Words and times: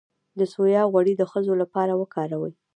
د 0.39 0.41
سویا 0.53 0.81
غوړي 0.91 1.13
د 1.17 1.23
ښځو 1.31 1.53
لپاره 1.61 1.93
وکاروئ 2.01 2.53